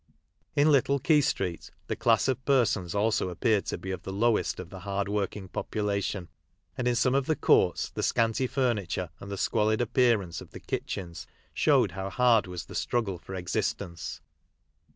[0.55, 4.59] In Little Quay street the class of persons also appeared to be of the lowest
[4.59, 6.27] of the hard world ng population,
[6.75, 10.55] and in some of the courts the scanty furniture and the squalid appearance of t
[10.59, 11.15] lie I: itch en a
[11.53, 14.21] showed how hard was the struggle for existence.